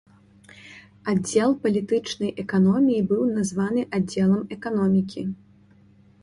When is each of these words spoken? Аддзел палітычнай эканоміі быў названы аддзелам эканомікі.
Аддзел 1.11 1.53
палітычнай 1.65 2.31
эканоміі 2.45 3.01
быў 3.13 3.21
названы 3.37 3.85
аддзелам 3.99 4.43
эканомікі. 4.57 5.21